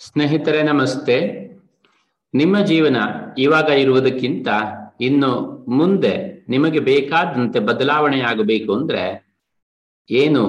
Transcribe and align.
ಸ್ನೇಹಿತರೆ, 0.00 0.62
ನಮಸ್ತೆ. 0.62 1.16
ನಿಮ್ಮ 2.34 2.64
ಜೀವನ 2.64 2.96
ಇವಾಗ 3.38 3.68
ಇರುವುದಕ್ಕಿಂತ 3.68 4.48
ಇನ್ನು 5.00 5.30
ಮುಂದೆ 5.68 6.44
ನಿಮಗೆ 6.48 6.80
ಬೇಕಾದಂತೆ 6.80 7.60
ಬದಲಾವಣೆ 7.60 8.20
ಆಗಬೇಕು 8.20 8.74
ಅಂದ್ರೆ 8.74 9.02
ಏನು 10.10 10.42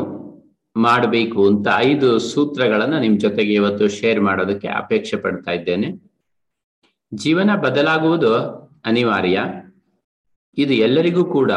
ಮಾಡಬೇಕು 0.76 1.48
ಅಂತ 1.48 1.68
ಐದು 1.78 2.20
ಸೂತ್ರಗಳನ್ನ 2.20 3.00
ನಿಮ್ 3.00 3.20
ಜೊತೆಗೆ 3.20 3.54
ಇವತ್ತು 3.54 3.88
ಶೇರ್ 3.88 4.22
ಮಾಡೋದಕ್ಕೆ 4.22 4.68
ಅಪೇಕ್ಷೆ 4.68 5.18
ಪಡ್ತಾ 5.18 5.52
ಇದ್ದೇನೆ. 5.52 5.90
ಜೀವನ 7.14 7.56
ಬದಲಾಗುವುದು 7.56 8.34
ಅನಿವಾರ್ಯ. 8.86 9.40
ಇದು 10.58 10.74
ಎಲ್ಲರಿಗೂ 10.74 11.26
ಕೂಡ 11.26 11.52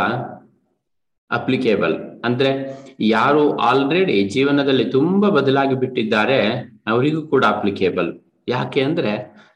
ಅಪ್ಲಿಕೇಬಲ್ 1.30 1.95
ಅಂದ್ರೆ 2.24 2.50
ಯಾರು 3.00 3.56
ಆಲ್ರೆಡಿ 3.56 4.29
ಜೀವನದಲ್ಲಿ 4.29 4.84
ತುಂಬಾ 4.84 5.29
ಬದಲಾಗಿ 5.29 5.74
ಬಿಟ್ಟಿದ್ದಾರೆ 5.74 6.73
ಅವರಿಗೂ 6.86 7.22
ಕೂಡ 7.26 7.44
ಅಪ್ಲಿಕೇಬಲ್ 7.44 8.20
ಯಾಕೆ 8.48 8.82
ಅಂದ್ರೆ 8.82 9.12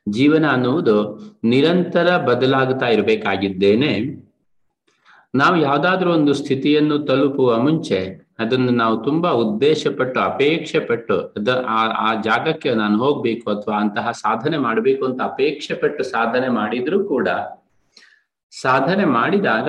ಜೀವನ 0.08 0.46
ಅನ್ನುವುದು 0.50 0.96
ನಿರಂತರ 1.44 2.16
ಬದಲಾಗ್ತಾ 2.16 2.86
ಇರಬೇಕಾಗಿದ್ದೇನೆ. 2.86 3.92
ನಾವು 5.34 5.56
ಯಾವ್ದಾದ್ರೂ 5.56 6.12
ಒಂದು 6.12 6.34
ಸ್ಥಿತಿಯನ್ನು 6.34 6.98
ತಲುಪುವ 6.98 7.58
ಮುಂಚೆ 7.58 8.28
ಅದನ್ನು 8.38 8.72
ನಾವು 8.72 9.04
ತುಂಬಾ 9.04 9.30
ಉದ್ದೇಶಪಟ್ಟು 9.30 10.20
ಅಪೇಕ್ಷೆ 10.20 10.80
ಪಟ್ಟು 10.80 11.18
ಅದ 11.20 11.64
ಆ 11.98 12.20
ಜಾಗಕ್ಕೆ 12.20 12.74
ನಾನು 12.74 12.98
ಹೋಗ್ಬೇಕು 12.98 13.50
ಅಥವಾ 13.50 13.80
ಅಂತಹ 13.80 14.10
ಸಾಧನೆ 14.10 14.58
ಮಾಡಬೇಕು 14.58 15.04
ಅಂತ 15.04 15.22
ಅಪೇಕ್ಷೆ 15.22 15.74
ಪಟ್ಟು 15.74 16.04
ಸಾಧನೆ 16.04 16.48
ಮಾಡಿದ್ರೂ 16.48 17.04
ಕೂಡ, 17.04 17.28
ಸಾಧನೆ 18.50 19.04
ಮಾಡಿದಾಗ 19.04 19.68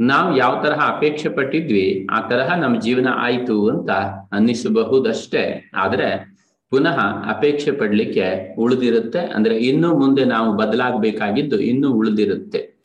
ನಾವು 0.00 0.36
ಯಾವ 0.36 0.62
ತರಹ 0.62 0.96
ಅಪೇಕ್ಷೆ 0.96 1.28
ಪಟ್ಟಿದ್ವಿ 1.28 2.06
ಆ 2.10 2.20
ತರಹ 2.28 2.54
ನಮ್ಮ 2.54 2.80
ಜೀವನ 2.80 3.08
ಆಯ್ತು 3.16 3.68
ಅಂತ 3.68 3.90
ಅನ್ನಿಸಬಹುದಷ್ಟೇ. 4.32 5.70
ಆದ್ರೆ 5.74 6.37
ಪುನಃ 6.70 6.98
ಅಪೇಕ್ಷೆ 7.28 7.70
ಪಡ್ಲಿಕ್ಕೆ 7.70 8.54
ಉಳಿದಿರುತ್ತೆ. 8.56 9.18
ಅಂದ್ರೆ 9.18 9.56
ಇನ್ನು 9.56 9.98
ಮುಂದೆ 9.98 10.24
ನಾವು 10.24 10.56
ಬದಲಾಗಬೇಕಾಗಿದ್ದು 10.56 11.60
ಇನ್ನೂ 11.60 11.92
ಉಳಿದಿರುತ್ತೆ. 11.92 12.78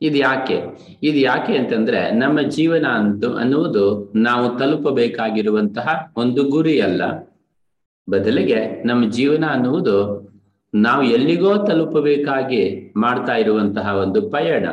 ಇದು 0.00 0.18
ಯಾಕೆ? 0.18 0.62
ಇದು 1.02 1.18
ಯಾಕೆ 1.18 1.56
ಅಂತಂದ್ರೆ 1.56 2.10
ನಮ್ಮ 2.10 2.40
ಜೀವನ 2.40 2.86
ಅಂತ 2.86 3.24
ಅನ್ನುವುದು 3.24 4.12
ನಾವು 4.14 4.58
ತಲುಪಬೇಕಾಗಿರುವಂತಹ 4.58 6.12
ಒಂದು 6.16 6.44
ಗುರಿ 6.44 6.80
ಅಲ್ಲ 6.80 7.02
ಬದಲಿಗೆ 8.10 8.82
ನಮ್ಮ 8.86 9.10
ಜೀವನ 9.10 9.44
ಅನ್ನುವುದು 9.50 10.28
ನಾವು 10.74 11.02
ಎಲ್ಲಿಗೋ 11.02 11.56
ತಲುಪಬೇಕಾಗಿ 11.56 12.92
ಮಾಡ್ತಾ 12.96 13.34
ಇರುವಂತಹ 13.34 13.96
ಒಂದು 13.96 14.30
ಪಯಣ. 14.30 14.66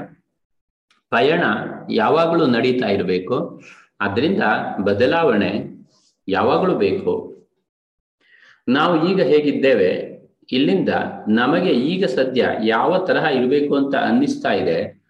ಪಯಣ 1.10 1.44
ಯಾವಾಗಲೂ 1.92 2.46
ನಡೀತಾ 2.46 2.88
ಇರಬೇಕು. 2.88 3.64
ಅದರಿಂದ 4.00 4.44
ಬದಲಾವಣೆ 4.84 5.66
ಯಾವಾಗಲೂ 6.28 6.76
ಬೇಕು. 6.76 7.36
ನಾವು 8.68 9.10
ಈಗ 9.10 9.22
ಹೇಗಿದ್ದೇವೆ? 9.22 10.16
ಇಲ್ಲಿಂದ 10.52 10.90
ನಮಗೆ 11.28 11.70
ಈಗ 11.70 12.06
ಸದ್ಯ 12.06 12.50
ಯಾವ 12.64 13.06
ತರಹ 13.06 13.24
ಇರಬೇಕು 13.24 13.76
ಅಂತ 13.76 13.96
ಅನ್ನಿಸ್ತಾ 13.96 14.52
ಇದೆ. 14.52 15.02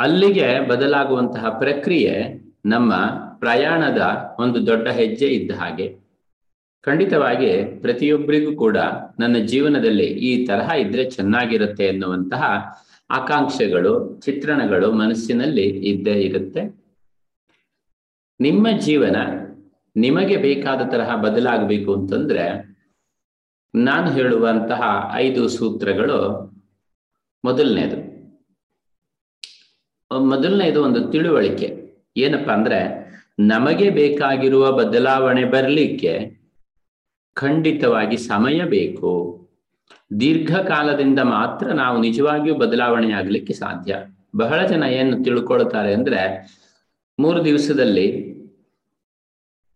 ಅಲ್ಲಿಗೆ 0.00 0.68
ಬದಲಾಗುವಂತಹ 0.68 1.48
ಪ್ರಕ್ರಿಯೆ 1.48 2.44
ನಮ್ಮ 2.66 2.94
ಪ್ರಯಾಣದ 3.38 4.02
ಒಂದು 4.38 4.66
ದೊಡ್ಡ 4.66 4.88
ಹೆಜ್ಜೆ 4.88 5.26
ಇದ್ದ 5.26 5.50
ಹಾಗೆ. 5.50 5.96
ಖಂಡಿತವಾಗಿ 6.82 7.80
ಪ್ರತಿಯೊಬ್ಬರಿಗೂ 7.80 8.56
ಕೂಡ 8.56 8.76
ನನ್ನ 9.20 9.36
ಜೀವನದಲ್ಲಿ 9.38 10.04
ಈ 10.04 10.46
ತರಹ 10.46 10.70
ಇದ್ರೆ 10.70 11.10
ಚೆನ್ನಾಗಿರುತ್ತೆ 11.10 11.86
ಎನ್ನುವಂತಹ 11.86 12.42
ಆಕಾಂಕ್ಷೆಗಳು, 13.10 14.20
ಚಿತ್ರಣಗಳು 14.24 14.92
ಮನಸ್ಸಿನಲ್ಲಿ 14.92 15.62
ಇದ್ದೇ 15.62 16.12
ಇರುತ್ತೆ. 16.12 16.80
ನಿಮ್ಮ 18.40 18.78
ಜೀವನ 18.78 19.16
ನಿಮಗೆ 19.96 20.36
ಬೇಕಾದ 20.36 20.80
ತರಹ 20.90 21.16
ಬದಲಾಗಬೇಕು 21.16 21.94
ಅಂತಂದ್ರೆ 21.94 22.69
ನಾನು 23.74 24.10
ಹೇಳುವಂತಹ 24.10 25.10
ಐದು 25.12 25.48
ಸೂತ್ರಗಳು 25.48 26.50
ಮೊದಲನೇದು. 27.44 28.10
ಮೊದಲನೇದು 30.20 30.84
ಒಂದು 30.84 31.10
ತಿಳುವಳಿಕೆ. 31.10 31.96
ಏನಪ್ಪಾ 32.16 32.52
ಅಂದ್ರೆ, 32.52 33.10
ನಮಗೆ 33.38 33.90
ಬೇಕಾಗಿರುವ 33.90 34.72
ಬದಲಾವಣೆ 34.72 35.44
ಬರಲಿಕ್ಕೆ 35.44 36.40
ಖಂಡಿತವಾಗಿ 37.34 38.16
ಸಮಯ 38.16 38.64
ಬೇಕು. 38.64 39.40
ದೀರ್ಘಕಾಲದಿಂದ 40.20 41.18
ಮಾತ್ರ 41.18 41.66
ನಾವು 41.66 42.00
ನಿಜವಾಗಿಯೂ 42.00 42.54
ಬದಲಾವಣೆ 42.54 43.12
ಆಗ್ಲಿಕ್ಕೆ 43.12 43.52
ಸಾಧ್ಯ. 43.52 43.96
ಬಹಳ 44.36 44.66
ಜನ 44.66 44.82
ಏನು 44.82 45.24
ತಿಳ್ಕೊಳ್ತಾರೆ 45.24 45.94
ಅಂದ್ರೆ, 45.94 46.46
ಮೂರು 47.18 47.44
ದಿವಸದಲ್ಲಿ 47.44 48.34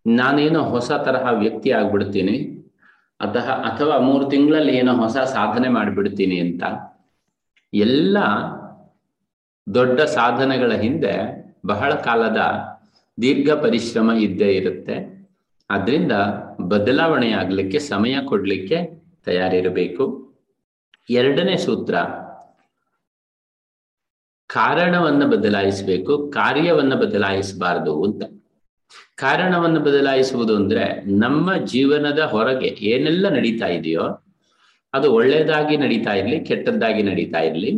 ನಾನೇನೋ 0.06 0.62
ಹೊಸ 0.62 0.92
ತರಹ 0.92 1.38
ವ್ಯಕ್ತಿ 1.38 1.70
ಆಗ್ಬಿಡ್ತೀನಿ 1.70 2.53
ಅಥವಾ 3.20 3.54
ಅಥವಾ 3.68 3.96
ಮೂರು 3.98 4.24
ತಿಂಗಳಲ್ಲಿ 4.30 4.72
ಏನೋ 4.76 4.92
ಹೊಸ 5.02 5.16
ಸಾಧನೆ 5.36 5.68
ಮಾಡಿಬಿಡ್ತೀನಿ 5.68 6.36
ಅಂತ, 6.46 6.62
ಎಲ್ಲ 7.72 8.16
ದೊಡ್ಡ 9.66 10.00
ಸಾಧನೆಗಳ 10.18 10.72
ಹಿಂದೆ 10.84 11.14
ಬಹಳ 11.66 11.90
ಕಾಲದ 12.06 12.40
ದೀರ್ಘ 13.18 13.50
ಪರಿಶ್ರಮ 13.62 14.10
ಇದ್ದೇ 14.26 14.50
ಇರುತ್ತೆ. 14.52 14.96
ಅದರಿಂದ 15.70 16.12
ಬದಲಾವಣೆ 16.72 17.30
ಆಗ್ಲಿಕ್ಕೆ 17.32 17.78
ಸಮಯ 17.92 18.16
ಕೊಡ್ಲಿಕ್ಕೆ 18.24 18.78
ತಯಾರಿರಬೇಕು. 19.26 20.04
ಎರಡನೇ 21.10 21.56
ಸೂತ್ರ, 21.56 21.94
ಕಾರಣವನ್ನು 24.50 25.26
ಬದಲಾಯಿಸಬೇಕು, 25.28 26.12
ಕಾರ್ಯವನ್ನು 26.30 26.96
ಬದಲಾಯಿಸಬಾರದು 26.96 27.94
ಅಂತ. 28.04 28.22
ಕಾರಣವನ್ನು 29.16 29.80
ಬದಲಾಯಿಸುವುದು 29.80 30.56
ಅಂದ್ರೆ 30.56 31.02
ನಮ್ಮ 31.06 31.56
ಜೀವನದ 31.56 32.18
ಹೊರಗೆ 32.18 32.66
ಏನೆಲ್ಲ 32.66 33.28
ನಡೀತಾ 33.28 33.66
ಇದೆಯೋ 33.66 34.20
ಅದು 34.92 35.12
ಒಳ್ಳೆಯದಾಗಿ 35.12 35.76
ನಡೀತಾ 35.76 36.12
ಇರಲಿ, 36.12 36.40
ಕೆಟ್ಟದ್ದಾಗಿ 36.40 37.02
ನಡೀತಾ 37.02 37.38
ಇರಲಿ. 37.38 37.72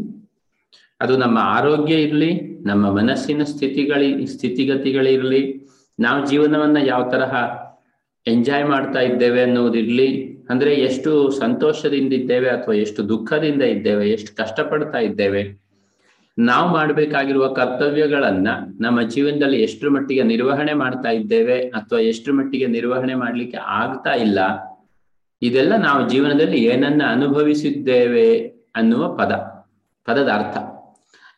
ಅದು 1.01 1.17
ನಮ್ಮ 1.17 1.39
ಆರೋಗ್ಯ 1.43 1.95
ಇರಲಿ, 1.95 2.41
ನಮ್ಮ 2.67 2.91
ಮನಸ್ಸಿನ 2.91 3.43
ಸ್ಥಿತಿಗಳಿ 3.43 4.27
ಸ್ಥಿತಿಗತಿಗಳಿರಲಿ 4.27 5.71
ನಾವು 6.01 6.27
ಜೀವನವನ್ನ 6.27 6.77
ಯಾವ 6.87 7.11
ತರಹ 7.11 7.35
ಎಂಜಾಯ್ 8.27 8.65
ಮಾಡ್ತಾ 8.65 9.01
ಇದ್ದೇವೆ 9.01 9.43
ಅನ್ನೋದಿರ್ಲಿ 9.43 10.37
ಅಂದ್ರೆ 10.51 10.75
ಎಷ್ಟು 10.75 11.31
ಸಂತೋಷದಿಂದ 11.31 12.13
ಇದ್ದೇವೆ 12.13 12.49
ಅಥವಾ 12.49 12.75
ಎಷ್ಟು 12.75 13.09
ದುಃಖದಿಂದ 13.09 13.63
ಇದ್ದೇವೆ, 13.63 14.11
ಎಷ್ಟು 14.11 14.37
ಕಷ್ಟಪಡ್ತಾ 14.37 14.99
ಇದ್ದೇವೆ. 14.99 15.66
ನಾವು 16.39 16.69
ಮಾಡಬೇಕಾಗಿರುವ 16.69 17.49
ಕರ್ತವ್ಯಗಳನ್ನ 17.49 18.49
ನಮ್ಮ 18.81 19.03
ಜೀವನದಲ್ಲಿ 19.03 19.63
ಎಷ್ಟು 19.63 19.91
ಮಟ್ಟಿಗೆ 19.91 20.23
ನಿರ್ವಹಣೆ 20.23 20.73
ಮಾಡ್ತಾ 20.73 21.09
ಇದ್ದೇವೆ 21.09 21.59
ಅಥವಾ 21.61 21.99
ಎಷ್ಟು 21.99 22.33
ಮಟ್ಟಿಗೆ 22.33 22.67
ನಿರ್ವಹಣೆ 22.67 23.15
ಮಾಡ್ಲಿಕ್ಕೆ 23.15 23.57
ಆಗ್ತಾ 23.57 24.13
ಇಲ್ಲ, 24.13 24.39
ಇದೆಲ್ಲ 25.43 25.77
ನಾವು 25.77 26.09
ಜೀವನದಲ್ಲಿ 26.09 26.59
ಏನನ್ನ 26.65 27.03
ಅನುಭವಿಸಿದ್ದೇವೆ 27.11 28.29
ಅನ್ನುವ 28.77 29.15
ಪದ, 29.15 29.33
ಪದದ 30.07 30.29
ಅರ್ಥ. 30.29 30.57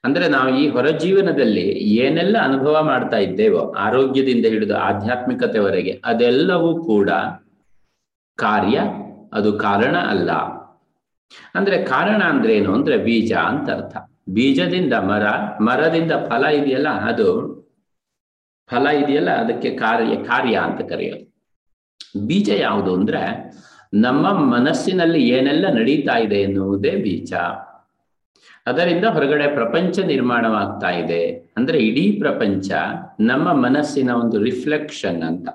ಅಂದ್ರೆ 0.04 0.28
ನಾವು 0.28 0.48
ಈ 0.59 0.69
ಹೊರ 0.69 0.88
ಜೀವನದಲ್ಲಿ 0.88 1.66
ಏನೆಲ್ಲ 2.03 2.36
ಅನುಭವ 2.42 2.82
ಮಾಡ್ತಾ 2.82 3.16
ಇದ್ದೇವೋ, 3.16 3.72
ಆರೋಗ್ಯದಿಂದ 3.78 4.47
ಹಿಡಿದು 4.47 4.76
ಆಧ್ಯಾತ್ಮಿಕತೆವರೆಗೆ 4.76 6.03
ಅದೆಲ್ಲವೂ 6.04 6.84
ಕೂಡ 6.84 7.10
ಕಾರ್ಯ, 8.38 8.78
ಅದು 9.32 9.53
ಕಾರಣ 9.53 9.97
ಅಲ್ಲ. 9.97 10.30
ಅಂದ್ರೆ 11.54 11.82
ಕಾರಣ 11.84 12.22
ಅಂದ್ರೆ 12.22 12.56
ಏನು? 12.56 12.75
ಅಂದ್ರೆ 12.75 12.97
ಬೀಜ 12.97 13.32
ಅಂತ 13.32 13.70
ಅರ್ಥ. 13.70 13.97
ಬೀಜದಿಂದ 14.34 14.93
ಮರ, 14.93 15.22
ಮರದಿಂದ 15.61 16.12
ಫಲ 16.12 16.47
ಇದೆಯಲ್ಲ 16.47 16.89
ಅದು? 16.89 17.59
ಫಲ 18.71 18.87
ಇದೆಯಲ್ಲ, 18.87 19.31
ಅದಕ್ಕೆ 19.31 19.71
ಕಾರ್ಯ 19.71 20.25
ಕಾರ್ಯ 20.25 20.56
ಅಂತ 20.56 20.91
ಕರೆಯೋದು. 20.91 21.28
ಬೀಜ 22.27 22.50
ಯಾವುದು 22.50 22.94
ಅಂದ್ರೆ 22.94 23.53
ನಮ್ಮ 23.94 24.33
ಮನಸ್ಸಿನಲ್ಲಿ 24.33 25.28
ಏನೆಲ್ಲ 25.28 25.66
ನಡೀತಾ 25.72 26.19
ಇದೆ 26.19 26.34
ಎನ್ನುವುದೇ 26.34 26.91
ಬೀಜ. 26.91 27.33
ಅದರಿಂದ 28.66 29.05
ಹೊರಗಡೆ 29.05 29.55
ಪ್ರಪಂಚ 29.55 29.99
ನಿರ್ಮಾಣವಾಗ್ತಾ 29.99 30.91
ಇದೆ. 30.91 31.53
ಅಂದ್ರೆ 31.56 31.78
ಇಡೀ 31.78 32.19
ಪ್ರಪಂಚ 32.19 32.71
ನಮ್ಮ 33.21 33.53
ಮನಸ್ಸಿನ 33.53 34.10
ಒಂದು 34.10 34.43
ರಿಫ್ಲೆಕ್ಷನ್ 34.43 35.22
ಅಂತ. 35.22 35.49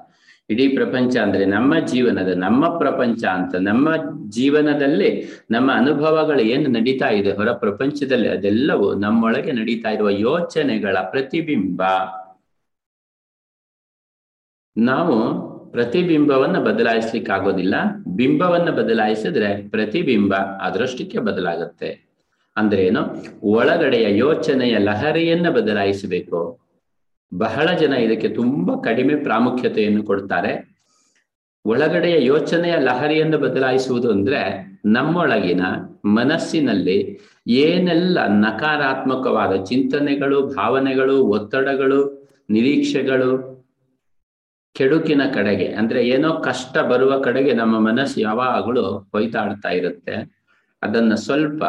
ಇಡೀ 0.50 0.68
ಪ್ರಪಂಚ 0.68 1.18
ಅಂದ್ರೆ 1.18 1.46
ನಮ್ಮ 1.46 1.80
ಜೀವನದ, 1.80 2.38
ನಮ್ಮ 2.38 2.78
ಪ್ರಪಂಚ 2.78 3.24
ಅಂತ, 3.24 3.56
ನಮ್ಮ 3.56 3.90
ಜೀವನದಲ್ಲಿ 4.30 5.24
ನಮ್ಮ 5.52 5.72
ಅನುಭವಗಳು 5.74 6.40
ಏನು 6.40 6.70
ನಡೀತಾ 6.70 7.10
ಇದೆ 7.10 7.32
ಹೊರ 7.32 7.52
ಪ್ರಪಂಚದಲ್ಲಿ 7.52 8.30
ಅದೆಲ್ಲವೂ 8.30 8.94
ನಮ್ಮೊಳಗೆ 8.94 9.52
ನಡೀತಾ 9.52 9.90
ಇರುವ 9.90 10.10
ಯೋಚನೆಗಳ 10.10 10.98
ಪ್ರತಿಬಿಂಬ. 11.12 11.84
ನಾವು 14.78 15.54
ಪ್ರತಿಬಿಂಬವನ್ನ 15.72 16.60
ಬದಲಾಯಿಸ್ಲಿಕ್ಕೆ 16.60 17.32
ಆಗೋದಿಲ್ಲ. 17.32 17.76
ಬಿಂಬವನ್ನ 18.08 18.70
ಬದಲಾಯಿಸಿದ್ರೆ 18.70 19.70
ಪ್ರತಿಬಿಂಬ 19.70 20.36
ಅದರಷ್ಟಕ್ಕೆ 20.36 21.20
ಬದಲಾಗುತ್ತೆ. 21.20 22.14
ಅಂದ್ರೇನು 22.58 23.00
ಒಳಗಡೆಯ 23.44 24.18
ಯೋಚನೆಯ 24.18 24.78
ಲಹರಿಯನ್ನ 24.78 25.50
ಬದಲಾಯಿಸಬೇಕು. 25.50 26.63
ಬಹಳ 27.38 27.78
ಜನ 27.78 27.94
ಇದಕ್ಕೆ 27.94 28.30
ತುಂಬಾ 28.30 28.82
ಕಡಿಮೆ 28.84 29.16
ಪ್ರಾಮುಖ್ಯತೆಯನ್ನು 29.16 30.04
ಕೊಡ್ತಾರೆ. 30.04 30.74
ಒಳಗಡೆಯ 31.66 32.26
ಯೋಚನೆಯ 32.26 32.76
ಲಹರಿಯನ್ನು 32.80 33.38
ಬದಲಾಯಿಸುವುದು 33.38 34.12
ಅಂದ್ರೆ 34.12 34.74
ನಮ್ಮೊಳಗಿನ 34.86 35.62
ಮನಸ್ಸಿನಲ್ಲಿ 36.06 37.20
ಏನೆಲ್ಲ 37.48 38.28
ನಕಾರಾತ್ಮಕವಾದ 38.28 39.64
ಚಿಂತನೆಗಳು, 39.64 40.48
ಭಾವನೆಗಳು, 40.48 41.24
ಒತ್ತಡಗಳು, 41.24 42.30
ನಿರೀಕ್ಷೆಗಳು 42.50 43.54
ಕೆಡುಕಿನ 44.74 45.22
ಕಡೆಗೆ 45.34 45.68
ಅಂದ್ರೆ 45.68 46.08
ಏನೋ 46.08 46.34
ಕಷ್ಟ 46.34 46.78
ಬರುವ 46.78 47.20
ಕಡೆಗೆ 47.20 47.54
ನಮ್ಮ 47.54 47.80
ಮನಸ್ಸು 47.80 48.22
ಯಾವಾಗಲೂ 48.22 49.10
ಹೊಯ್ತಾಡ್ತಾ 49.12 49.70
ಇರುತ್ತೆ. 49.70 50.44
ಅದನ್ನ 50.84 51.14
ಸ್ವಲ್ಪ 51.14 51.64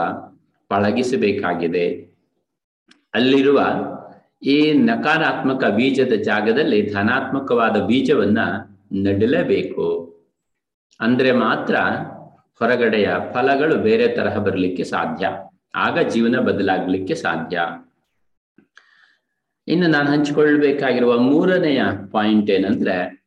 ಪಳಗಿಸಬೇಕಾಗಿದೆ. 0.68 2.14
ಅಲ್ಲಿರುವ 3.14 3.60
ಈ 4.42 4.72
ನಕಾರಾತ್ಮಕ 4.72 5.64
ಬೀಜದ 5.64 6.12
ಜಾಗದಲ್ಲಿ 6.22 6.92
ಧನಾತ್ಮಕವಾದ 6.92 7.76
ಬೀಜವನ್ನ 7.76 8.38
ನೆಡಲೇಬೇಕು. 8.92 10.14
ಅಂದ್ರೆ 11.00 11.32
ಮಾತ್ರ 11.32 11.76
ಹೊರಗಡೆಯ 12.58 13.10
ಫಲಗಳು 13.32 13.76
ಬೇರೆ 13.76 14.08
ತರಹ 14.08 14.38
ಬರಲಿಕ್ಕೆ 14.38 14.84
ಸಾಧ್ಯ. 14.84 15.28
ಆಗ 15.74 15.98
ಜೀವನ 16.08 16.36
ಬದಲಾಗಲಿಕ್ಕೆ 16.36 17.14
ಸಾಧ್ಯ. 17.14 17.60
ಇನ್ನು 19.68 19.86
ನಾನು 19.86 20.10
ಹಂಚಿಕೊಳ್ಬೇಕಾಗಿರುವ 20.10 21.18
ಮೂರನೆಯ 21.18 21.82
ಪಾಯಿಂಟ್ 22.12 22.50
ಏನಂದ್ರೆ, 22.50 23.24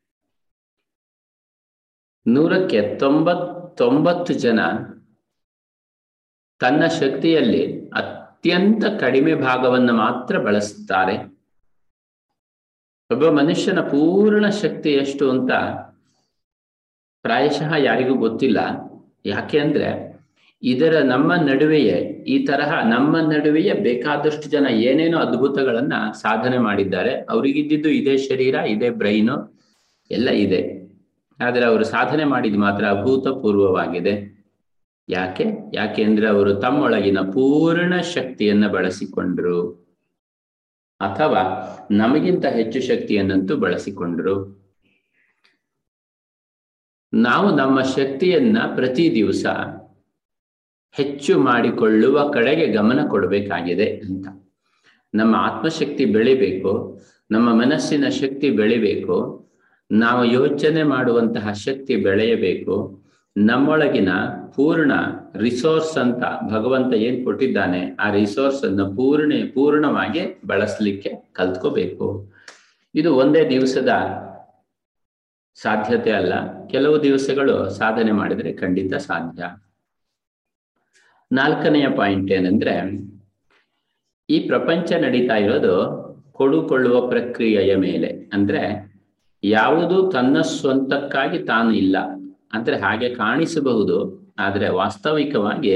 ನೂರಕ್ಕೆ 2.28 2.96
ತೊಂಬತ್ತೊಂಬತ್ತು 2.96 4.34
ಜನ 4.34 4.60
ತನ್ನ 6.60 6.86
ಶಕ್ತಿಯಲ್ಲಿ 6.86 7.92
ಅತ್ಯಂತ 8.38 8.86
ಕಡಿಮೆ 8.86 9.36
ಭಾಗವನ್ನು 9.36 9.94
ಮಾತ್ರ 9.94 10.38
ಬಳಸುತ್ತಾರೆ 10.40 11.38
ಒಬ್ಬ 13.12 13.30
ಮನುಷ್ಯನ 13.30 13.80
ಪೂರ್ಣ 13.80 14.50
ಶಕ್ತಿ 14.50 14.94
ಎಷ್ಟು 14.94 15.32
ಅಂತ 15.32 15.52
ಪ್ರಾಯಶಃ 17.22 17.76
ಯಾರಿಗೂ 17.76 18.16
ಗೊತ್ತಿಲ್ಲ. 18.16 18.58
ಯಾಕೆ 19.26 19.60
ಅಂದ್ರೆ 19.60 20.18
ಇದರ 20.64 21.02
ನಮ್ಮ 21.04 21.36
ನಡುವೆಯೇ, 21.36 22.24
ಈ 22.28 22.46
ತರಹ 22.46 22.88
ನಮ್ಮ 22.90 23.18
ನಡುವೆಯೇ 23.18 23.74
ಬೇಕಾದಷ್ಟು 23.74 24.50
ಜನ 24.50 24.68
ಏನೇನೋ 24.70 25.18
ಅದ್ಭುತಗಳನ್ನ 25.18 25.94
ಸಾಧನೆ 26.22 26.58
ಮಾಡಿದ್ದಾರೆ. 26.58 27.22
ಅವರಿಗಿದ್ದಿದ್ದು 27.22 27.90
ಇದೇ 27.90 28.18
ಶರೀರ, 28.18 28.56
ಇದೇ 28.56 28.90
ಬ್ರೈನು, 28.90 29.66
ಎಲ್ಲ 30.12 30.30
ಇದೆ. 30.30 30.90
ಆದ್ರೆ 31.48 31.66
ಅವರು 31.66 31.84
ಸಾಧನೆ 31.84 32.26
ಮಾಡಿದ್ 32.26 32.58
ಮಾತ್ರ 32.58 32.86
ಅಭೂತಪೂರ್ವವಾಗಿದೆ. 32.86 34.37
ಯಾಕೆ? 35.10 35.46
ಯಾಕೆ 35.74 36.04
ಅಂದ್ರೆ 36.04 36.28
ಅವರು 36.28 36.56
ತಮ್ಮೊಳಗಿನ 36.56 37.20
ಪೂರ್ಣ 37.20 38.02
ಶಕ್ತಿಯನ್ನ 38.02 38.68
ಬಳಸಿಕೊಂಡ್ರು. 38.68 39.88
ಅಥವಾ 41.00 41.68
ನಮಗಿಂತ 41.92 42.46
ಹೆಚ್ಚು 42.46 42.82
ಶಕ್ತಿಯನ್ನಂತೂ 42.82 43.56
ಬಳಸಿಕೊಂಡ್ರು. 43.56 44.68
ನಾವು 47.14 47.56
ನಮ್ಮ 47.56 47.82
ಶಕ್ತಿಯನ್ನ 47.82 48.58
ಪ್ರತಿ 48.76 49.12
ದಿವಸ 49.16 49.46
ಹೆಚ್ಚು 50.92 51.40
ಮಾಡಿಕೊಳ್ಳುವ 51.40 52.30
ಕಡೆಗೆ 52.30 52.68
ಗಮನ 52.68 53.00
ಕೊಡಬೇಕಾಗಿದೆ 53.08 53.98
ಅಂತ. 53.98 54.28
ನಮ್ಮ 55.14 55.36
ಆತ್ಮಶಕ್ತಿ 55.36 56.06
ಬೆಳಿಬೇಕು, 56.06 57.02
ನಮ್ಮ 57.32 57.54
ಮನಸ್ಸಿನ 57.54 58.10
ಶಕ್ತಿ 58.10 58.50
ಬೆಳಿಬೇಕು, 58.50 59.48
ನಾವು 59.92 60.26
ಯೋಚನೆ 60.26 60.84
ಮಾಡುವಂತಹ 60.84 61.52
ಶಕ್ತಿ 61.52 61.96
ಬೆಳೆಯಬೇಕು 61.96 63.07
ನಮ್ಮೊಳಗಿನ 63.38 64.10
ಪೂರ್ಣ 64.56 64.92
ರಿಸೋರ್ಸ್ 65.36 65.98
ಅಂತ 65.98 66.24
ಭಗವಂತ 66.52 66.94
ಏನ್ 66.94 67.24
ಕೊಟ್ಟಿದ್ದಾನೆ, 67.24 67.96
ಆ 67.96 68.12
ರಿಸೋರ್ಸ್ 68.12 68.64
ಅನ್ನ 68.64 68.84
ಪೂರ್ಣ, 68.84 69.34
ಪೂರ್ಣವಾಗಿ 69.54 70.42
ಬಳಸಲಿಕ್ಕೆ 70.48 71.30
ಕಲ್ತ್ಕೋಬೇಕು. 71.34 72.34
ಇದು 72.96 73.16
ಒಂದೇ 73.16 73.50
ದಿವಸದ 73.50 73.90
ಸಾಧ್ಯತೆ 75.56 76.12
ಅಲ್ಲ, 76.12 76.34
ಕೆಲವು 76.68 77.04
ದಿವಸಗಳು 77.04 77.70
ಸಾಧನೆ 77.70 78.12
ಮಾಡಿದ್ರೆ 78.12 78.54
ಖಂಡಿತ 78.54 78.94
ಸಾಧ್ಯ. 78.94 79.44
ನಾಲ್ಕನೆಯ 81.32 81.88
ಪಾಯಿಂಟ್ 81.90 82.32
ಏನಂದ್ರೆ, 82.32 83.02
ಈ 84.30 84.40
ಪ್ರಪಂಚ 84.48 84.92
ನಡೀತಾ 84.92 85.36
ಇರೋದು 85.36 86.08
ಕೊಡುಕೊಳ್ಳುವ 86.32 87.08
ಪ್ರಕ್ರಿಯೆಯ 87.08 87.76
ಮೇಲೆ. 87.76 88.30
ಅಂದ್ರೆ 88.34 88.94
ಯಾವುದು 89.44 90.10
ತನ್ನ 90.10 90.42
ಸ್ವಂತಕ್ಕಾಗಿ 90.42 91.40
ತಾನು 91.40 91.72
ಇಲ್ಲ. 91.72 91.98
ಅಂದ್ರೆ 92.54 92.80
ಹಾಗೆ 92.80 93.16
ಕಾಣಿಸಬಹುದು, 93.16 94.28
ಆದ್ರೆ 94.40 94.70
ವಾಸ್ತವಿಕವಾಗಿ 94.70 95.76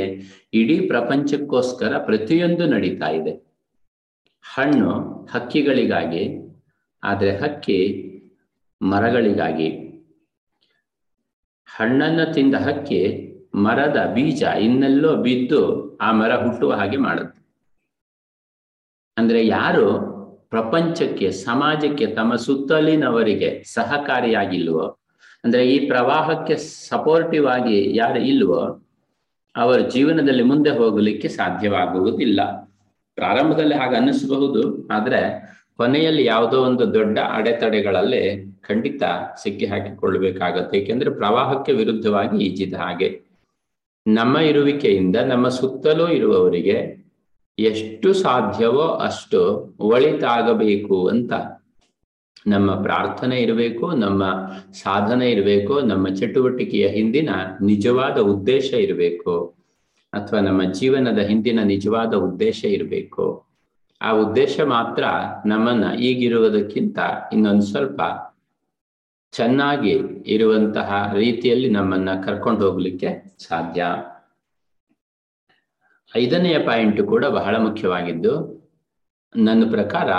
ಇಡೀ 0.54 0.88
ಪ್ರಪಂಚಕ್ಕೋಸ್ಕರ 0.88 1.98
ಪ್ರತಿಯೊಂದು 1.98 2.66
ನಡೀತಾ 2.66 3.10
ಇದೆ. 3.10 3.32
ಹಣ್ಣು 4.54 4.92
ಹಕ್ಕಿಗಳಿಗಾಗಿ, 5.32 6.54
ಆದ್ರೆ 7.04 7.38
ಹಕ್ಕಿ 7.38 8.08
ಮರಗಳಿಗಾಗಿ. 8.82 9.70
ಹಣ್ಣನ್ನು 11.78 12.34
ತಿಂದ 12.34 12.56
ಹಕ್ಕಿ 12.56 13.32
ಮರದ 13.56 14.12
ಬೀಜ 14.14 14.44
ಇನ್ನೆಲ್ಲೋ 14.44 15.16
ಬಿದ್ದು 15.16 15.92
ಆ 15.98 16.12
ಮರ 16.12 16.36
ಹುಟ್ಟುವ 16.36 16.74
ಹಾಗೆ 16.74 16.98
ಮಾಡುತ್ತೆ. 16.98 17.42
ಅಂದ್ರೆ 19.18 19.48
ಯಾರು 19.48 20.12
ಪ್ರಪಂಚಕ್ಕೆ, 20.50 21.32
ಸಮಾಜಕ್ಕೆ, 21.32 22.06
ತಮ್ಮ 22.08 22.36
ಸುತ್ತಲಿನವರಿಗೆ 22.36 23.64
ಸಹಕಾರಿಯಾಗಿಲ್ವೋ 23.64 25.01
ಅಂದ್ರೆ 25.44 25.66
ಈ 25.66 25.88
ಪ್ರವಾಹಕ್ಕೆ 25.88 26.56
ಸಪೋರ್ಟಿವ್ 26.90 27.48
ಆಗಿ 27.48 27.98
ಯಾರು 27.98 28.20
ಇಲ್ವೋ 28.20 28.86
ಅವರ 29.56 29.80
ಜೀವನದಲ್ಲಿ 29.80 30.44
ಮುಂದೆ 30.44 30.70
ಹೋಗಲಿಕ್ಕೆ 30.70 31.28
ಸಾಧ್ಯವಾಗುವುದಿಲ್ಲ. 31.28 32.42
ಪ್ರಾರಂಭದಲ್ಲಿ 33.16 33.76
ಹಾಗೆ 33.76 33.96
ಅನ್ನಿಸಬಹುದು, 33.96 34.88
ಆದ್ರೆ 34.88 35.22
ಕೊನೆಯಲ್ಲಿ 35.78 36.26
ಯಾವುದೋ 36.26 36.62
ಒಂದು 36.62 36.94
ದೊಡ್ಡ 36.94 37.20
ಅಡೆತಡೆಗಳಲ್ಲಿ 37.32 38.52
ಖಂಡಿತ 38.62 39.04
ಸಿಕ್ಕಿ 39.44 39.66
ಹಾಕಿಕೊಳ್ಳಬೇಕಾಗತ್ತೆ. 39.66 40.78
ಏಕೆಂದ್ರೆ 40.78 41.10
ಪ್ರವಾಹಕ್ಕೆ 41.10 41.72
ವಿರುದ್ಧವಾಗಿ 41.72 42.44
ಈಜಿದ 42.44 42.74
ಹಾಗೆ. 42.74 43.22
ನಮ್ಮ 44.08 44.38
ಇರುವಿಕೆಯಿಂದ, 44.38 45.16
ನಮ್ಮ 45.16 45.48
ಸುತ್ತಲೂ 45.48 46.08
ಇರುವವರಿಗೆ 46.08 47.02
ಎಷ್ಟು 47.60 48.14
ಸಾಧ್ಯವೋ 48.14 48.88
ಅಷ್ಟು 48.88 49.40
ಒಳಿತಾಗಬೇಕು 49.80 51.08
ಅಂತ 51.08 51.34
ನಮ್ಮ 52.48 52.82
ಪ್ರಾರ್ಥನೆ 52.82 53.42
ಇರಬೇಕು, 53.42 53.92
ನಮ್ಮ 53.92 54.24
ಸಾಧನೆ 54.74 55.32
ಇರಬೇಕು, 55.32 55.82
ನಮ್ಮ 55.82 56.08
ಚಟುವಟಿಕೆಯ 56.08 56.88
ಹಿಂದಿನ 56.88 57.30
ನಿಜವಾದ 57.62 58.18
ಉದ್ದೇಶ 58.18 58.74
ಇರಬೇಕು, 58.74 59.56
ಅಥವಾ 60.14 60.40
ನಮ್ಮ 60.40 60.64
ಜೀವನದ 60.64 61.18
ಹಿಂದಿನ 61.18 61.60
ನಿಜವಾದ 61.64 62.14
ಉದ್ದೇಶ 62.14 62.64
ಇರಬೇಕು. 62.64 63.48
ಆ 64.02 64.12
ಉದ್ದೇಶ 64.12 64.60
ಮಾತ್ರ 64.60 65.04
ನಮ್ಮನ್ನ 65.46 65.94
ಈಗಿರುವುದಕ್ಕಿಂತ 66.00 67.00
ಇನ್ನೊಂದು 67.34 67.62
ಸ್ವಲ್ಪ 67.62 68.02
ಚೆನ್ನಾಗಿ 69.32 69.92
ಇರುವಂತಹ 70.26 71.14
ರೀತಿಯಲ್ಲಿ 71.14 71.70
ನಮ್ಮನ್ನ 71.70 72.22
ಕರ್ಕೊಂಡು 72.26 72.72
ಹೋಗ್ಲಿಕ್ಕೆ 72.72 73.38
ಸಾಧ್ಯ. 73.40 73.86
ಐದನೆಯ 76.18 76.60
ಪಾಯಿಂಟ್ 76.60 77.02
ಕೂಡ 77.04 77.26
ಬಹಳ 77.26 77.56
ಮುಖ್ಯವಾಗಿದ್ದು, 77.58 78.34
ನನ್ನ 79.36 79.72
ಪ್ರಕಾರ 79.72 80.10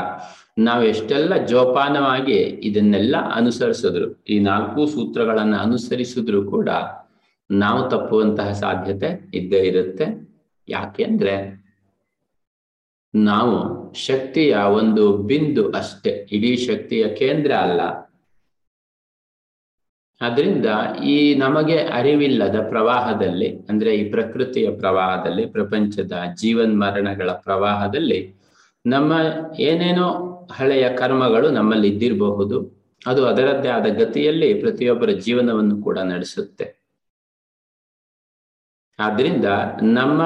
ನಾವು 0.59 0.85
ಎಷ್ಟೆಲ್ಲ 0.85 1.47
ಜೋಪಾನವಾಗಿ 1.47 2.39
ಇದನ್ನೆಲ್ಲ 2.41 3.17
ಅನುಸರಿಸಿದ್ರು, 3.35 4.25
ಈ 4.25 4.39
ನಾಲ್ಕು 4.39 4.87
ಸೂತ್ರಗಳನ್ನ 4.87 5.57
ಅನುಸರಿಸಿದ್ರು 5.57 6.51
ಕೂಡ 6.51 6.69
ನಾವು 7.51 7.91
ತಪ್ಪುವಂತಹ 7.91 8.53
ಸಾಧ್ಯತೆ 8.53 9.31
ಇದ್ದೇ 9.35 9.59
ಇರುತ್ತೆ. 9.59 10.33
ಯಾಕೆಂದ್ರೆ 10.69 11.63
ನಾವು 13.15 13.95
ಶಕ್ತಿಯ 13.95 14.57
ಒಂದು 14.57 15.17
ಬಿಂದು 15.17 15.71
ಅಷ್ಟೇ, 15.71 16.29
ಇಡೀ 16.33 16.57
ಶಕ್ತಿಯ 16.57 17.09
ಕೇಂದ್ರ 17.09 17.53
ಅಲ್ಲ. 17.53 17.81
ಅದರಿಂದ 20.21 20.67
ಈ 21.05 21.35
ನಮಗೆ 21.35 21.79
ಅರಿವಿಲ್ಲದ 21.79 22.67
ಪ್ರವಾಹದಲ್ಲಿ, 22.69 23.59
ಅಂದ್ರೆ 23.59 23.95
ಈ 23.95 24.11
ಪ್ರಕೃತಿಯ 24.11 24.71
ಪ್ರವಾಹದಲ್ಲಿ, 24.71 25.47
ಪ್ರಪಂಚದ 25.47 26.13
ಜೀವನ್ 26.35 26.81
ಮರಣಗಳ 26.81 27.31
ಪ್ರವಾಹದಲ್ಲಿ 27.31 28.35
ನಮ್ಮ 28.87 29.13
ಏನೇನೋ 29.61 30.32
ಹಳೆಯ 30.53 30.97
ಕರ್ಮಗಳು 30.97 31.51
ನಮ್ಮಲ್ಲಿ 31.51 31.89
ಇದ್ದಿರಬಹುದು. 31.89 32.83
ಅದು 33.07 33.27
ಅದರದ್ದೇ 33.27 33.69
ಆದ 33.69 33.87
ಗತಿಯಲ್ಲಿ 33.87 34.55
ಪ್ರತಿಯೊಬ್ಬರ 34.55 35.11
ಜೀವನವನ್ನು 35.11 35.83
ಕೂಡ 35.83 35.99
ನಡೆಸುತ್ತೆ. 35.99 36.83
ಆದ್ರಿಂದ 38.99 39.45
ನಮ್ಮ 39.83 40.23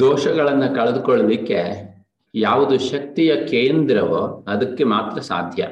ದೋಷಗಳನ್ನ 0.00 0.74
ಕಳೆದುಕೊಳ್ಳಲಿಕ್ಕೆ 0.74 1.88
ಯಾವುದು 2.34 2.78
ಶಕ್ತಿಯ 2.78 3.46
ಕೇಂದ್ರವೋ 3.46 4.44
ಅದಕ್ಕೆ 4.48 4.84
ಮಾತ್ರ 4.84 5.20
ಸಾಧ್ಯ. 5.20 5.62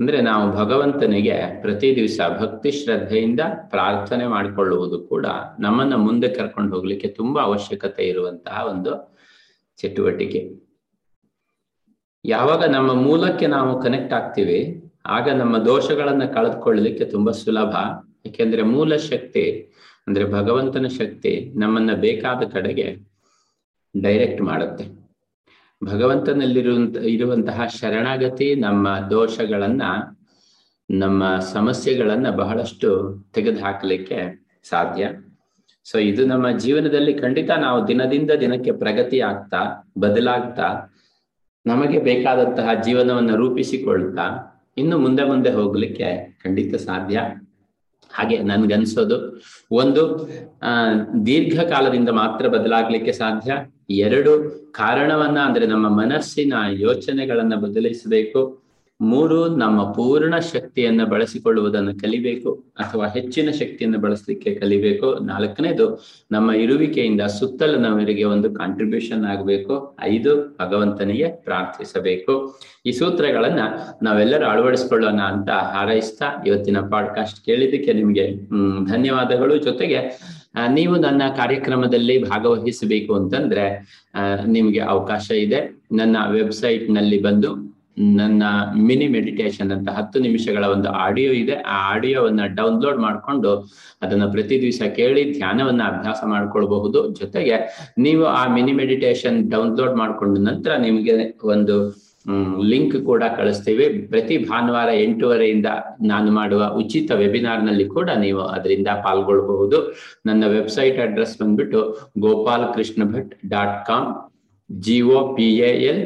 ಅಂದ್ರೆ 0.00 0.20
ನಾವು 0.20 0.52
ಭಗವಂತನಿಗೆ 0.52 1.60
ಪ್ರತಿ 1.60 1.96
ದಿವಸ 1.96 2.20
ಭಕ್ತಿ 2.40 2.70
ಶ್ರದ್ಧೆಯಿಂದ 2.70 3.40
ಪ್ರಾರ್ಥನೆ 3.70 4.26
ಮಾಡಿಕೊಳ್ಳುವುದು 4.26 5.04
ಕೂಡ 5.04 5.26
ನಮ್ಮನ್ನ 5.60 5.94
ಮುಂದೆ 5.94 6.28
ಕರ್ಕೊಂಡು 6.28 6.74
ಹೋಗ್ಲಿಕ್ಕೆ 6.74 7.08
ತುಂಬಾ 7.08 7.42
ಅವಶ್ಯಕತೆ 7.42 8.08
ಇರುವಂತಹ 8.08 8.66
ಒಂದು 8.70 9.18
ಚಟುವಟಿಕೆ. 9.76 10.61
ಯಾವಾಗ 12.24 12.64
ನಮ್ಮ 12.64 12.92
ಮೂಲಕ್ಕೆ 12.92 13.46
ನಾವು 13.46 13.82
ಕನೆಕ್ಟ್ 13.82 14.14
ಆಗ್ತೀವಿ, 14.14 14.90
ಆಗ 15.06 15.30
ನಮ್ಮ 15.30 15.58
ದೋಷಗಳನ್ನ 15.58 16.24
ಕಳೆದುಕೊಳ್ಳಲಿಕ್ಕೆ 16.24 17.04
ತುಂಬಾ 17.04 17.32
ಸುಲಭ. 17.32 17.74
ಯಾಕೆಂದ್ರೆ 18.26 18.62
ಮೂಲ 18.62 18.96
ಶಕ್ತಿ, 18.96 19.74
ಅಂದ್ರೆ 20.06 20.32
ಭಗವಂತನ 20.32 20.86
ಶಕ್ತಿ 20.86 21.52
ನಮ್ಮನ್ನ 21.54 21.94
ಬೇಕಾದ 21.94 22.42
ಕಡೆಗೆ 22.52 22.96
ಡೈರೆಕ್ಟ್ 24.02 24.42
ಮಾಡುತ್ತೆ. 24.42 24.84
ಭಗವಂತನಲ್ಲಿರುವಂತ, 25.84 26.96
ಇರುವಂತಹ 26.96 27.66
ಶರಣಾಗತಿ 27.66 28.54
ನಮ್ಮ 28.54 28.88
ದೋಷಗಳನ್ನ, 29.10 29.82
ನಮ್ಮ 30.90 31.38
ಸಮಸ್ಯೆಗಳನ್ನ 31.38 32.30
ಬಹಳಷ್ಟು 32.30 33.16
ತೆಗೆದು 33.34 33.60
ಹಾಕಲಿಕ್ಕೆ 33.60 34.46
ಸಾಧ್ಯ. 34.64 35.08
ಸೊ 35.84 35.98
ಇದು 35.98 36.26
ನಮ್ಮ 36.26 36.58
ಜೀವನದಲ್ಲಿ 36.58 37.14
ಖಂಡಿತ 37.14 37.50
ನಾವು 37.50 37.88
ದಿನದಿಂದ 37.88 38.30
ದಿನಕ್ಕೆ 38.30 38.72
ಪ್ರಗತಿ 38.72 39.20
ಆಗ್ತಾ 39.20 39.90
ಬದಲಾಗ್ತಾ 39.98 40.91
ನಮಗೆ 41.66 41.98
ಬೇಕಾದಂತಹ 41.98 42.68
ಜೀವನವನ್ನು 42.84 43.36
ರೂಪಿಸಿಕೊಳ್ತಾ 43.36 44.48
ಇನ್ನು 44.76 44.98
ಮುಂದೆ 44.98 45.24
ಮುಂದೆ 45.24 45.50
ಹೋಗ್ಲಿಕ್ಕೆ 45.50 46.38
ಖಂಡಿತ 46.44 46.74
ಸಾಧ್ಯ. 46.74 47.20
ಹಾಗೆ 48.12 48.38
ನನ್ಗನ್ಸೋದು, 48.38 49.42
ಒಂದು, 49.70 50.28
ಆ, 50.62 50.94
ದೀರ್ಘಕಾಲದಿಂದ 51.26 52.08
ಮಾತ್ರ 52.08 52.48
ಬದಲಾಗ್ಲಿಕ್ಕೆ 52.48 53.12
ಸಾಧ್ಯ. 53.12 53.54
ಎರಡು, 53.90 54.62
ಕಾರಣವನ್ನ 54.72 55.38
ಅಂದ್ರೆ 55.38 55.66
ನಮ್ಮ 55.66 55.88
ಮನಸ್ಸಿನ 55.88 56.54
ಯೋಚನೆಗಳನ್ನ 56.70 57.54
ಬದಲಿಸಬೇಕು. 57.54 58.61
ಮೂರು 59.02 59.56
ನಮ್ಮ 59.56 59.82
ಪೂರ್ಣ 59.92 60.38
ಶಕ್ತಿಯನ್ನ 60.38 61.04
ಬಳಸಿಕೊಳ್ಳುವುದನ್ನು 61.04 61.94
ಕಲಿಬೇಕು 62.00 62.64
ಅಥವಾ 62.78 63.06
ಹೆಚ್ಚಿನ 63.06 63.50
ಶಕ್ತಿಯನ್ನು 63.50 63.98
ಬಳಸಲಿಕ್ಕೆ 63.98 64.54
ಕಲಿಬೇಕು. 64.54 65.18
ನಾಲ್ಕನೇದು 65.24 66.04
ನಮ್ಮ 66.32 66.52
ಇರುವಿಕೆಯಿಂದ 66.52 67.20
ಸುತ್ತಲಿನವರಿಗೆ 67.20 68.24
ಒಂದು 68.24 68.54
ಕಾಂಟ್ರಿಬ್ಯೂಷನ್ 68.54 69.24
ಆಗಬೇಕು. 69.24 69.96
ಐದು, 70.00 70.56
ಭಗವಂತನಿಗೆ 70.60 71.28
ಪ್ರಾರ್ಥಿಸಬೇಕು. 71.44 72.60
ಈ 72.86 72.92
ಸೂತ್ರಗಳನ್ನ 72.92 73.60
ನಾವೆಲ್ಲರೂ 74.02 74.46
ಅಳವಡಿಸ್ಕೊಳ್ಳೋಣ 74.46 75.20
ಅಂತ 75.20 75.50
ಹಾರೈಸ್ತಾ 75.50 76.26
ಇವತ್ತಿನ 76.46 76.78
ಪಾಡ್ಕಾಸ್ಟ್ 76.80 77.44
ಕೇಳಿದ್ದಕ್ಕೆ 77.44 77.92
ನಿಮಗೆ 77.92 78.34
ಧನ್ಯವಾದಗಳು. 78.92 79.56
ಜೊತೆಗೆ 79.56 79.98
ನೀವು 80.68 80.96
ನನ್ನ 80.96 81.22
ಕಾರ್ಯಕ್ರಮದಲ್ಲಿ 81.36 82.22
ಭಾಗವಹಿಸಬೇಕು 82.30 83.14
ಅಂತಂದ್ರೆ 83.14 83.66
ನಿಮ್ಗೆ 84.46 84.80
ಅವಕಾಶ 84.80 85.30
ಇದೆ. 85.30 85.82
ನನ್ನ 85.92 86.16
ವೆಬ್ಸೈಟ್ನಲ್ಲಿ 86.30 87.22
ಬಂದು 87.22 87.71
ನನ್ನ 87.96 88.42
ಮಿನಿ 88.88 89.06
ಮೆಡಿಟೇಷನ್ 89.08 89.72
ಅಂತ 89.72 89.88
ಹತ್ತು 89.88 90.18
ನಿಮಿಷಗಳ 90.20 90.64
ಒಂದು 90.64 90.88
ಆಡಿಯೋ 91.04 91.32
ಇದೆ. 91.32 91.56
ಆ 91.74 91.76
ಆಡಿಯೋವನ್ನ 91.94 92.42
ಡೌನ್ಲೋಡ್ 92.58 92.98
ಮಾಡ್ಕೊಂಡು 92.98 93.50
ಅದನ್ನ 94.02 94.26
ಪ್ರತಿ 94.32 94.56
ದಿವಸ 94.62 94.82
ಕೇಳಿ 94.96 95.24
ಧ್ಯಾನವನ್ನ 95.38 95.82
ಅಭ್ಯಾಸ 95.82 96.20
ಮಾಡ್ಕೊಳ್ಬಹುದು. 96.24 97.14
ಜೊತೆಗೆ 97.20 97.58
ನೀವು 97.98 98.24
ಆ 98.24 98.42
ಮಿನಿ 98.54 98.72
ಮೆಡಿಟೇಷನ್ 98.72 99.50
ಡೌನ್ಲೋಡ್ 99.50 99.96
ಮಾಡ್ಕೊಂಡ 99.96 100.38
ನಂತರ 100.50 100.72
ನಿಮಗೆ 100.86 101.16
ಒಂದು 101.54 101.76
ಲಿಂಕ್ 102.70 102.96
ಕೂಡ 103.04 103.22
ಕಳಿಸ್ತೀವಿ. 103.38 103.86
ಪ್ರತಿ 104.10 104.34
ಭಾನುವಾರ 104.38 104.90
ಎಂಟೂವರೆಯಿಂದ 105.04 105.68
ನಾನು 106.02 106.32
ಮಾಡುವ 106.32 106.64
ಉಚಿತ 106.80 107.10
ವೆಬಿನಾರ್ನಲ್ಲಿ 107.22 107.86
ಕೂಡ 107.88 108.10
ನೀವು 108.24 108.42
ಅದರಿಂದ 108.56 108.88
ಪಾಲ್ಗೊಳ್ಳಬಹುದು 109.06 109.78
ನನ್ನ 110.26 110.42
ವೆಬ್ಸೈಟ್ 110.46 110.98
ಅಡ್ರೆಸ್ 110.98 111.36
ಬಂದ್ಬಿಟ್ಟು 111.42 111.80
Gopal 112.18 112.66
Krishna 112.74 113.02
Bhat 113.14 113.32
dot 113.48 113.78
com 113.86 114.08
G O 114.70 115.20
P 115.34 115.48
L 115.60 116.02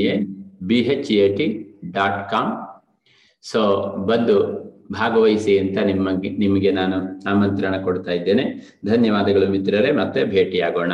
A 0.00 0.12
B 0.62 0.78
H 0.78 1.12
A 1.12 1.36
T 1.36 1.46
dot 1.90 2.30
com 2.30 2.52
so 3.42 3.60
ಬಂದು 4.06 4.36
ಭಾಗವಹಿಸಿ 4.90 5.58
ಅಂತ 5.58 5.78
ನಿಮ್ಮ 5.78 6.08
ನಿಮಗೆ 6.38 6.70
ನಾನು 6.70 6.96
ಆಮಂತ್ರಣ 7.30 7.74
ಕೊಡ್ತಾ 7.84 8.12
ಇದ್ದೇನೆ. 8.12 8.44
ಧನ್ಯವಾದಗಳು 8.84 9.46
ಮಿತ್ರರೇ, 9.50 9.92
ಮತ್ತೆ 9.92 10.24
ಭೇಟಿಯಾಗೋಣ. 10.24 10.92